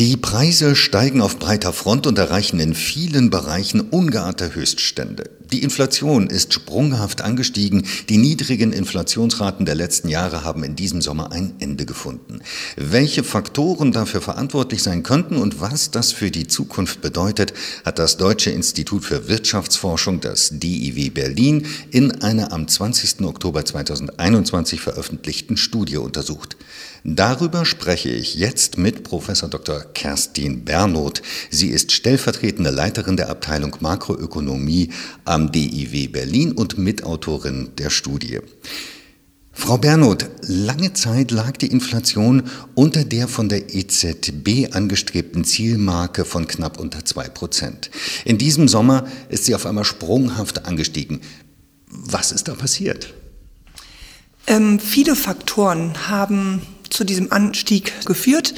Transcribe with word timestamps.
Die 0.00 0.16
Preise 0.16 0.76
steigen 0.76 1.20
auf 1.20 1.38
breiter 1.38 1.74
Front 1.74 2.06
und 2.06 2.16
erreichen 2.16 2.58
in 2.58 2.74
vielen 2.74 3.28
Bereichen 3.28 3.82
ungeahnte 3.82 4.54
Höchststände. 4.54 5.28
Die 5.52 5.62
Inflation 5.62 6.28
ist 6.28 6.54
sprunghaft 6.54 7.20
angestiegen. 7.20 7.86
Die 8.08 8.16
niedrigen 8.16 8.72
Inflationsraten 8.72 9.66
der 9.66 9.74
letzten 9.74 10.08
Jahre 10.08 10.42
haben 10.42 10.64
in 10.64 10.74
diesem 10.74 11.02
Sommer 11.02 11.32
ein 11.32 11.52
Ende 11.58 11.84
gefunden. 11.84 12.40
Welche 12.76 13.24
Faktoren 13.24 13.92
dafür 13.92 14.22
verantwortlich 14.22 14.82
sein 14.82 15.02
könnten 15.02 15.36
und 15.36 15.60
was 15.60 15.90
das 15.90 16.12
für 16.12 16.30
die 16.30 16.46
Zukunft 16.46 17.02
bedeutet, 17.02 17.52
hat 17.84 17.98
das 17.98 18.16
Deutsche 18.16 18.50
Institut 18.50 19.04
für 19.04 19.28
Wirtschaftsforschung, 19.28 20.20
das 20.20 20.50
DIW 20.52 21.10
Berlin, 21.10 21.66
in 21.90 22.22
einer 22.22 22.52
am 22.52 22.68
20. 22.68 23.20
Oktober 23.22 23.66
2021 23.66 24.80
veröffentlichten 24.80 25.58
Studie 25.58 25.98
untersucht. 25.98 26.56
Darüber 27.02 27.64
spreche 27.64 28.10
ich 28.10 28.34
jetzt 28.34 28.78
mit 28.78 29.04
Professor 29.04 29.48
Dr. 29.48 29.89
Kerstin 29.94 30.64
Bernoth. 30.64 31.22
Sie 31.50 31.68
ist 31.68 31.92
stellvertretende 31.92 32.70
Leiterin 32.70 33.16
der 33.16 33.30
Abteilung 33.30 33.76
Makroökonomie 33.80 34.90
am 35.24 35.52
DIW 35.52 36.08
Berlin 36.08 36.52
und 36.52 36.78
Mitautorin 36.78 37.70
der 37.78 37.90
Studie. 37.90 38.40
Frau 39.52 39.76
Bernoth, 39.76 40.30
lange 40.40 40.94
Zeit 40.94 41.30
lag 41.30 41.56
die 41.58 41.66
Inflation 41.66 42.44
unter 42.74 43.04
der 43.04 43.28
von 43.28 43.48
der 43.48 43.74
EZB 43.74 44.74
angestrebten 44.74 45.44
Zielmarke 45.44 46.24
von 46.24 46.46
knapp 46.46 46.80
unter 46.80 47.04
zwei 47.04 47.28
Prozent. 47.28 47.90
In 48.24 48.38
diesem 48.38 48.68
Sommer 48.68 49.06
ist 49.28 49.44
sie 49.44 49.54
auf 49.54 49.66
einmal 49.66 49.84
sprunghaft 49.84 50.64
angestiegen. 50.64 51.20
Was 51.86 52.32
ist 52.32 52.48
da 52.48 52.54
passiert? 52.54 53.12
Ähm, 54.46 54.80
viele 54.80 55.14
Faktoren 55.14 56.08
haben 56.08 56.62
zu 56.88 57.04
diesem 57.04 57.30
Anstieg 57.30 57.92
geführt. 58.06 58.54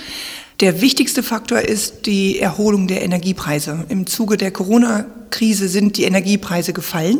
Der 0.62 0.80
wichtigste 0.80 1.25
Faktor 1.25 1.59
ist 1.59 2.07
die 2.07 2.39
Erholung 2.39 2.87
der 2.87 3.02
Energiepreise. 3.02 3.84
Im 3.89 4.07
Zuge 4.07 4.37
der 4.37 4.52
Corona-Krise 4.52 5.68
sind 5.68 5.96
die 5.96 6.05
Energiepreise 6.05 6.73
gefallen, 6.73 7.18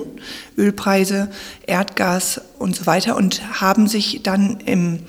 Ölpreise, 0.57 1.29
Erdgas 1.67 2.41
und 2.61 2.77
so 2.77 2.87
weiter, 2.87 3.17
und 3.17 3.61
haben 3.61 3.89
sich 3.89 4.20
dann 4.23 4.61
im 4.61 5.01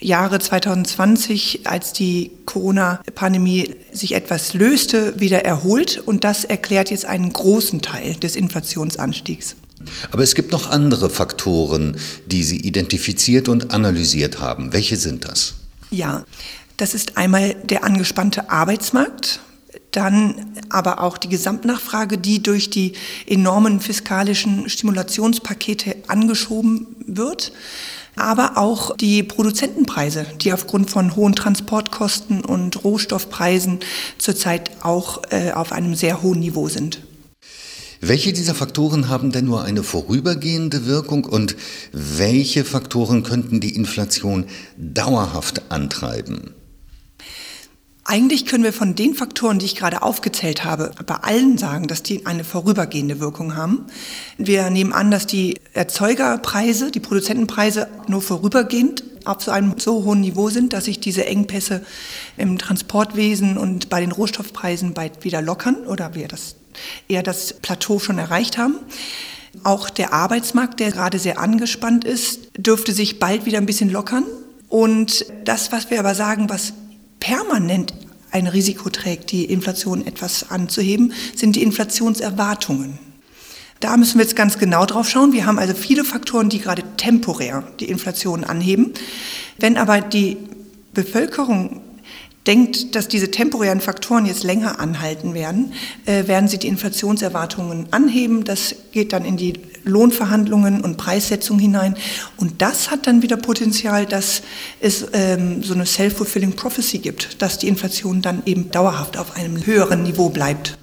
Jahre 0.00 0.38
2020, 0.38 1.66
als 1.66 1.92
die 1.92 2.30
Corona-Pandemie 2.46 3.74
sich 3.92 4.12
etwas 4.14 4.54
löste, 4.54 5.20
wieder 5.20 5.44
erholt. 5.44 6.02
Und 6.02 6.24
das 6.24 6.44
erklärt 6.44 6.90
jetzt 6.90 7.04
einen 7.04 7.30
großen 7.30 7.82
Teil 7.82 8.14
des 8.14 8.36
Inflationsanstiegs. 8.36 9.54
Aber 10.12 10.22
es 10.22 10.34
gibt 10.34 10.50
noch 10.50 10.70
andere 10.70 11.10
Faktoren, 11.10 11.98
die 12.24 12.42
Sie 12.42 12.56
identifiziert 12.56 13.50
und 13.50 13.74
analysiert 13.74 14.40
haben. 14.40 14.72
Welche 14.72 14.96
sind 14.96 15.26
das? 15.26 15.56
Ja, 15.90 16.24
das 16.76 16.94
ist 16.94 17.16
einmal 17.16 17.54
der 17.62 17.84
angespannte 17.84 18.50
Arbeitsmarkt, 18.50 19.40
dann 19.92 20.52
aber 20.68 21.00
auch 21.00 21.16
die 21.16 21.28
Gesamtnachfrage, 21.28 22.18
die 22.18 22.42
durch 22.42 22.70
die 22.70 22.92
enormen 23.26 23.80
fiskalischen 23.80 24.68
Stimulationspakete 24.68 25.96
angeschoben 26.06 26.86
wird, 27.06 27.52
aber 28.14 28.56
auch 28.56 28.96
die 28.96 29.22
Produzentenpreise, 29.22 30.26
die 30.40 30.52
aufgrund 30.52 30.90
von 30.90 31.16
hohen 31.16 31.34
Transportkosten 31.34 32.44
und 32.44 32.84
Rohstoffpreisen 32.84 33.80
zurzeit 34.18 34.70
auch 34.82 35.22
äh, 35.30 35.52
auf 35.52 35.72
einem 35.72 35.94
sehr 35.94 36.22
hohen 36.22 36.40
Niveau 36.40 36.68
sind. 36.68 37.00
Welche 38.00 38.34
dieser 38.34 38.54
Faktoren 38.54 39.08
haben 39.08 39.32
denn 39.32 39.46
nur 39.46 39.64
eine 39.64 39.82
vorübergehende 39.82 40.84
Wirkung 40.86 41.24
und 41.24 41.56
welche 41.92 42.64
Faktoren 42.64 43.22
könnten 43.22 43.60
die 43.60 43.74
Inflation 43.74 44.44
dauerhaft 44.76 45.70
antreiben? 45.70 46.54
Eigentlich 48.08 48.46
können 48.46 48.62
wir 48.62 48.72
von 48.72 48.94
den 48.94 49.16
Faktoren, 49.16 49.58
die 49.58 49.66
ich 49.66 49.74
gerade 49.74 50.02
aufgezählt 50.02 50.64
habe, 50.64 50.92
bei 51.06 51.16
allen 51.16 51.58
sagen, 51.58 51.88
dass 51.88 52.04
die 52.04 52.24
eine 52.24 52.44
vorübergehende 52.44 53.18
Wirkung 53.18 53.56
haben. 53.56 53.86
Wir 54.38 54.70
nehmen 54.70 54.92
an, 54.92 55.10
dass 55.10 55.26
die 55.26 55.58
Erzeugerpreise, 55.72 56.92
die 56.92 57.00
Produzentenpreise 57.00 57.88
nur 58.06 58.22
vorübergehend 58.22 59.02
auf 59.24 59.42
so 59.42 59.50
einem 59.50 59.74
so 59.78 60.04
hohen 60.04 60.20
Niveau 60.20 60.50
sind, 60.50 60.72
dass 60.72 60.84
sich 60.84 61.00
diese 61.00 61.26
Engpässe 61.26 61.84
im 62.36 62.58
Transportwesen 62.58 63.58
und 63.58 63.88
bei 63.88 63.98
den 63.98 64.12
Rohstoffpreisen 64.12 64.94
bald 64.94 65.24
wieder 65.24 65.42
lockern 65.42 65.74
oder 65.74 66.14
wir 66.14 66.28
das 66.28 66.54
eher 67.08 67.24
das 67.24 67.54
Plateau 67.54 67.98
schon 67.98 68.18
erreicht 68.18 68.56
haben. 68.56 68.76
Auch 69.64 69.90
der 69.90 70.12
Arbeitsmarkt, 70.12 70.78
der 70.78 70.92
gerade 70.92 71.18
sehr 71.18 71.40
angespannt 71.40 72.04
ist, 72.04 72.50
dürfte 72.56 72.92
sich 72.92 73.18
bald 73.18 73.46
wieder 73.46 73.58
ein 73.58 73.66
bisschen 73.66 73.90
lockern. 73.90 74.22
Und 74.68 75.26
das, 75.44 75.72
was 75.72 75.90
wir 75.90 75.98
aber 75.98 76.14
sagen, 76.14 76.48
was 76.48 76.72
permanent 77.26 77.92
ein 78.30 78.46
Risiko 78.46 78.88
trägt, 78.88 79.32
die 79.32 79.46
Inflation 79.46 80.06
etwas 80.06 80.48
anzuheben, 80.50 81.12
sind 81.34 81.56
die 81.56 81.62
Inflationserwartungen. 81.62 82.98
Da 83.80 83.96
müssen 83.96 84.18
wir 84.18 84.24
jetzt 84.24 84.36
ganz 84.36 84.58
genau 84.58 84.86
drauf 84.86 85.08
schauen. 85.08 85.32
Wir 85.32 85.44
haben 85.44 85.58
also 85.58 85.74
viele 85.74 86.04
Faktoren, 86.04 86.48
die 86.48 86.60
gerade 86.60 86.84
temporär 86.96 87.64
die 87.80 87.86
Inflation 87.86 88.44
anheben. 88.44 88.92
Wenn 89.58 89.76
aber 89.76 90.00
die 90.00 90.36
Bevölkerung 90.94 91.80
denkt, 92.46 92.94
dass 92.94 93.08
diese 93.08 93.30
temporären 93.30 93.80
Faktoren 93.80 94.24
jetzt 94.24 94.44
länger 94.44 94.78
anhalten 94.78 95.34
werden, 95.34 95.72
äh, 96.06 96.28
werden 96.28 96.48
sie 96.48 96.58
die 96.58 96.68
Inflationserwartungen 96.68 97.88
anheben. 97.90 98.44
Das 98.44 98.76
geht 98.92 99.12
dann 99.12 99.24
in 99.24 99.36
die 99.36 99.54
Lohnverhandlungen 99.86 100.82
und 100.82 100.98
Preissetzung 100.98 101.58
hinein. 101.58 101.96
Und 102.36 102.60
das 102.60 102.90
hat 102.90 103.06
dann 103.06 103.22
wieder 103.22 103.36
Potenzial, 103.36 104.04
dass 104.04 104.42
es 104.80 105.06
ähm, 105.12 105.62
so 105.62 105.74
eine 105.74 105.86
self-fulfilling 105.86 106.52
prophecy 106.52 106.98
gibt, 106.98 107.40
dass 107.40 107.58
die 107.58 107.68
Inflation 107.68 108.20
dann 108.20 108.42
eben 108.44 108.70
dauerhaft 108.70 109.16
auf 109.16 109.36
einem 109.36 109.64
höheren 109.64 110.02
Niveau 110.02 110.28
bleibt. 110.28 110.76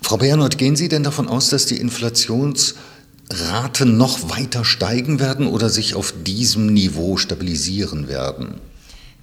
Frau 0.00 0.18
Bernhardt, 0.18 0.58
gehen 0.58 0.76
Sie 0.76 0.88
denn 0.88 1.02
davon 1.02 1.28
aus, 1.28 1.48
dass 1.48 1.66
die 1.66 1.78
Inflationsraten 1.78 3.96
noch 3.96 4.30
weiter 4.30 4.64
steigen 4.64 5.18
werden 5.18 5.46
oder 5.46 5.68
sich 5.68 5.94
auf 5.94 6.14
diesem 6.24 6.72
Niveau 6.72 7.16
stabilisieren 7.16 8.08
werden? 8.08 8.54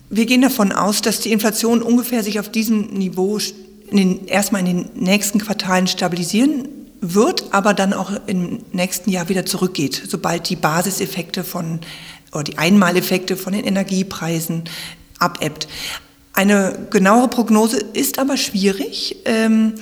Wir 0.09 0.25
gehen 0.25 0.41
davon 0.41 0.73
aus, 0.73 1.01
dass 1.01 1.21
die 1.21 1.31
Inflation 1.31 1.81
ungefähr 1.81 2.21
sich 2.21 2.39
auf 2.39 2.49
diesem 2.49 2.87
Niveau 2.87 3.39
in 3.89 3.97
den, 3.97 4.25
erstmal 4.25 4.61
in 4.61 4.67
den 4.67 4.89
nächsten 4.95 5.39
Quartalen 5.39 5.87
stabilisieren 5.87 6.80
wird, 7.01 7.45
aber 7.51 7.73
dann 7.73 7.93
auch 7.93 8.11
im 8.27 8.59
nächsten 8.71 9.09
Jahr 9.09 9.27
wieder 9.27 9.45
zurückgeht, 9.45 10.03
sobald 10.07 10.49
die 10.49 10.55
Basiseffekte 10.55 11.43
von 11.43 11.79
oder 12.31 12.43
die 12.43 12.57
Einmaleffekte 12.57 13.35
von 13.35 13.53
den 13.53 13.65
Energiepreisen 13.65 14.63
abebbt. 15.19 15.67
Eine 16.33 16.87
genauere 16.89 17.27
Prognose 17.27 17.77
ist 17.77 18.19
aber 18.19 18.37
schwierig. 18.37 19.17
Ähm, 19.25 19.73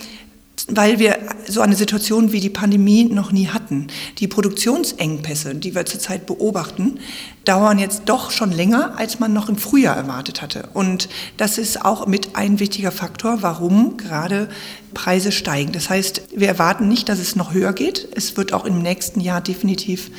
weil 0.72 1.00
wir 1.00 1.18
so 1.48 1.62
eine 1.62 1.76
Situation 1.76 2.32
wie 2.32 2.40
die 2.40 2.50
Pandemie 2.50 3.06
noch 3.06 3.32
nie 3.32 3.48
hatten. 3.48 3.88
Die 4.20 4.28
Produktionsengpässe, 4.28 5.56
die 5.56 5.76
wir 5.76 5.86
zurzeit 5.86 6.26
beobachten, 6.26 7.00
dauern 7.46 7.80
jetzt 7.80 8.04
doch 8.06 8.32
schon 8.32 8.52
länger, 8.52 8.98
als 8.98 9.20
man 9.20 9.34
noch 9.34 9.50
im 9.50 9.58
Frühjahr 9.58 9.96
erwartet 9.96 10.42
hatte. 10.42 10.70
Und 10.74 11.10
das 11.38 11.58
ist 11.58 11.84
auch 11.84 12.06
mit 12.08 12.36
ein 12.36 12.60
wichtiger 12.60 12.92
Faktor, 12.92 13.42
warum 13.42 13.98
gerade 13.98 14.50
Preise 14.94 15.32
steigen. 15.32 15.72
Das 15.72 15.90
heißt, 15.90 16.22
wir 16.36 16.48
erwarten 16.48 16.88
nicht, 16.88 17.10
dass 17.10 17.20
es 17.20 17.36
noch 17.36 17.54
höher 17.54 17.74
geht. 17.74 18.08
Es 18.16 18.38
wird 18.38 18.54
auch 18.54 18.66
im 18.66 18.82
nächsten 18.82 19.20
Jahr 19.20 19.42
definitiv 19.42 20.12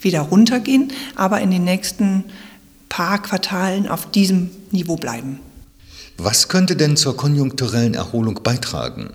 wieder 0.00 0.20
runtergehen, 0.20 0.92
aber 1.14 1.40
in 1.40 1.50
den 1.50 1.64
nächsten 1.64 2.24
paar 2.88 3.20
Quartalen 3.20 3.88
auf 3.88 4.10
diesem 4.10 4.50
Niveau 4.70 4.96
bleiben. 4.96 5.40
Was 6.16 6.48
könnte 6.48 6.74
denn 6.74 6.96
zur 6.96 7.16
konjunkturellen 7.16 7.94
Erholung 7.94 8.40
beitragen? 8.42 9.10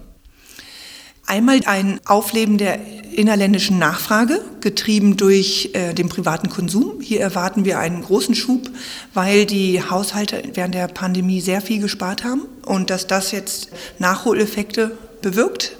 Einmal 1.25 1.61
ein 1.65 2.01
Aufleben 2.05 2.57
der 2.57 2.79
innerländischen 3.13 3.79
Nachfrage, 3.79 4.43
getrieben 4.59 5.15
durch 5.15 5.69
äh, 5.73 5.93
den 5.93 6.09
privaten 6.09 6.49
Konsum. 6.49 6.99
Hier 7.01 7.21
erwarten 7.21 7.63
wir 7.63 7.79
einen 7.79 8.01
großen 8.01 8.35
Schub, 8.35 8.69
weil 9.13 9.45
die 9.45 9.81
Haushalte 9.81 10.43
während 10.53 10.75
der 10.75 10.87
Pandemie 10.87 11.39
sehr 11.39 11.61
viel 11.61 11.79
gespart 11.79 12.23
haben 12.23 12.41
und 12.65 12.89
dass 12.89 13.07
das 13.07 13.31
jetzt 13.31 13.69
Nachholeffekte 13.99 14.97
bewirkt. 15.21 15.77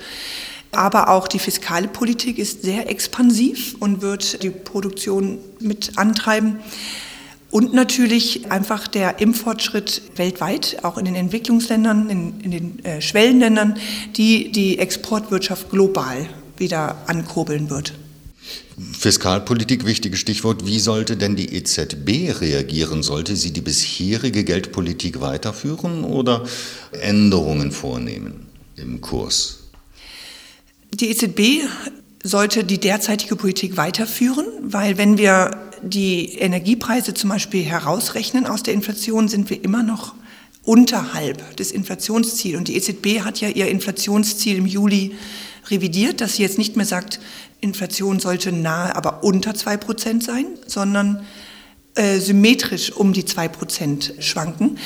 Aber 0.72 1.10
auch 1.10 1.28
die 1.28 1.40
fiskale 1.40 1.88
Politik 1.88 2.40
ist 2.40 2.64
sehr 2.64 2.90
expansiv 2.90 3.76
und 3.80 4.02
wird 4.02 4.42
die 4.44 4.50
Produktion 4.50 5.38
mit 5.60 5.98
antreiben. 5.98 6.60
Und 7.54 7.72
natürlich 7.72 8.50
einfach 8.52 8.88
der 8.88 9.20
Impffortschritt 9.20 10.02
weltweit, 10.16 10.78
auch 10.82 10.98
in 10.98 11.06
den 11.06 11.14
Entwicklungsländern, 11.14 12.10
in, 12.10 12.40
in 12.40 12.50
den 12.50 12.84
äh, 12.84 13.00
Schwellenländern, 13.00 13.78
die 14.16 14.52
die 14.52 14.80
Exportwirtschaft 14.80 15.70
global 15.70 16.28
wieder 16.58 17.04
ankurbeln 17.06 17.70
wird. 17.70 17.94
Fiskalpolitik, 18.98 19.86
wichtiges 19.86 20.20
Stichwort. 20.20 20.66
Wie 20.66 20.80
sollte 20.80 21.16
denn 21.16 21.36
die 21.36 21.54
EZB 21.54 22.42
reagieren? 22.42 23.04
Sollte 23.04 23.36
sie 23.36 23.54
die 23.54 23.62
bisherige 23.62 24.44
Geldpolitik 24.44 25.22
weiterführen 25.22 26.06
oder 26.06 26.48
Änderungen 26.92 27.72
vornehmen 27.72 28.48
im 28.78 29.00
Kurs? 29.00 29.60
Die 30.92 31.12
EZB 31.12 31.68
sollte 32.24 32.64
die 32.64 32.80
derzeitige 32.80 33.36
Politik 33.36 33.78
weiterführen, 33.78 34.48
weil 34.64 34.98
wenn 34.98 35.20
wir 35.20 35.63
die 35.84 36.36
Energiepreise 36.36 37.14
zum 37.14 37.30
Beispiel 37.30 37.64
herausrechnen 37.64 38.46
aus 38.46 38.64
der 38.64 38.74
Inflation, 38.74 39.28
sind 39.28 39.50
wir 39.50 39.64
immer 39.64 39.84
noch 39.84 40.16
unterhalb 40.64 41.58
des 41.58 41.72
Inflationsziels. 41.72 42.58
Und 42.58 42.68
die 42.68 42.76
EZB 42.76 43.22
hat 43.22 43.42
ja 43.42 43.50
ihr 43.50 43.68
Inflationsziel 43.68 44.58
im 44.58 44.66
Juli 44.66 45.16
revidiert, 45.70 46.22
dass 46.22 46.36
sie 46.36 46.44
jetzt 46.44 46.58
nicht 46.58 46.76
mehr 46.76 46.86
sagt, 46.86 47.20
Inflation 47.62 48.20
sollte 48.20 48.52
nahe, 48.52 48.96
aber 48.96 49.24
unter 49.24 49.56
zwei 49.56 49.78
Prozent 49.78 50.24
sein, 50.24 50.46
sondern 50.68 51.26
äh, 51.96 52.20
symmetrisch 52.20 52.92
um 52.92 53.14
die 53.14 53.24
zwei 53.24 53.48
Prozent 53.48 54.16
schwanken. 54.20 54.78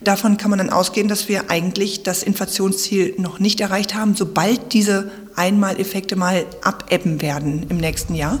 Davon 0.00 0.36
kann 0.36 0.50
man 0.50 0.58
dann 0.58 0.70
ausgehen, 0.70 1.08
dass 1.08 1.28
wir 1.28 1.50
eigentlich 1.50 2.02
das 2.02 2.22
Inflationsziel 2.22 3.14
noch 3.18 3.38
nicht 3.38 3.60
erreicht 3.60 3.94
haben, 3.94 4.16
sobald 4.16 4.72
diese 4.72 5.10
Einmaleffekte 5.36 6.16
mal 6.16 6.46
abebben 6.62 7.22
werden 7.22 7.66
im 7.68 7.76
nächsten 7.78 8.14
Jahr. 8.14 8.38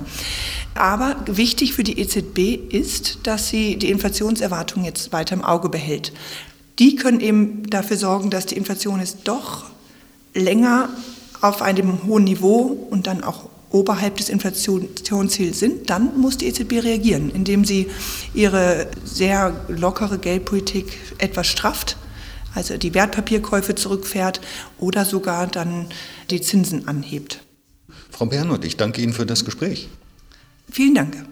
Aber 0.74 1.16
wichtig 1.26 1.74
für 1.74 1.84
die 1.84 1.98
EZB 1.98 2.72
ist, 2.72 3.20
dass 3.24 3.48
sie 3.48 3.76
die 3.76 3.90
Inflationserwartung 3.90 4.84
jetzt 4.84 5.12
weiter 5.12 5.34
im 5.34 5.44
Auge 5.44 5.68
behält. 5.68 6.12
Die 6.78 6.96
können 6.96 7.20
eben 7.20 7.70
dafür 7.70 7.96
sorgen, 7.96 8.30
dass 8.30 8.46
die 8.46 8.56
Inflation 8.56 8.98
jetzt 8.98 9.18
doch 9.24 9.64
länger 10.34 10.88
auf 11.40 11.62
einem 11.62 12.04
hohen 12.06 12.24
Niveau 12.24 12.88
und 12.90 13.06
dann 13.06 13.22
auch 13.22 13.48
oberhalb 13.74 14.16
des 14.16 14.28
Inflationsziels 14.28 15.58
sind, 15.58 15.90
dann 15.90 16.18
muss 16.18 16.38
die 16.38 16.46
EZB 16.46 16.84
reagieren, 16.84 17.30
indem 17.30 17.64
sie 17.64 17.88
ihre 18.32 18.86
sehr 19.04 19.52
lockere 19.68 20.18
Geldpolitik 20.18 20.96
etwas 21.18 21.48
strafft, 21.48 21.96
also 22.54 22.76
die 22.76 22.94
Wertpapierkäufe 22.94 23.74
zurückfährt 23.74 24.40
oder 24.78 25.04
sogar 25.04 25.46
dann 25.46 25.86
die 26.30 26.40
Zinsen 26.40 26.88
anhebt. 26.88 27.42
Frau 28.10 28.26
Bernhardt, 28.26 28.64
ich 28.64 28.76
danke 28.76 29.02
Ihnen 29.02 29.12
für 29.12 29.26
das 29.26 29.44
Gespräch. 29.44 29.88
Vielen 30.70 30.94
Dank. 30.94 31.24